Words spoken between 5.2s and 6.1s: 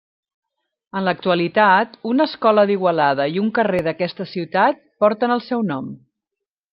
el seu nom.